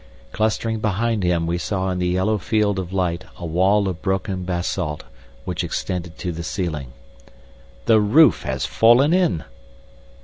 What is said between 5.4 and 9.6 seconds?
which extended to the ceiling. "The roof has fallen in!"